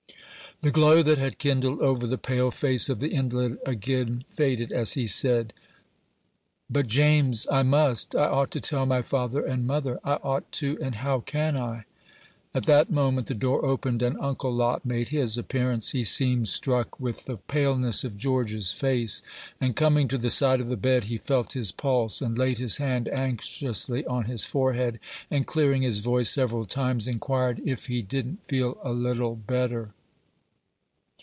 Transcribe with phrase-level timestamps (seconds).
[0.63, 4.93] The glow that had kindled over the pale face of the invalid again faded as
[4.93, 5.53] he said,
[6.69, 10.77] "But, James, I must, I ought to tell my father and mother; I ought to,
[10.79, 11.85] and how can I?"
[12.53, 15.93] At that moment the door opened, and Uncle Lot made his appearance.
[15.93, 19.23] He seemed struck with the paleness of George's face;
[19.59, 22.77] and coming to the side of the bed, he felt his pulse, and laid his
[22.77, 24.99] hand anxiously on his forehead,
[25.31, 29.95] and clearing his voice several times, inquired "if he didn't feel a little better."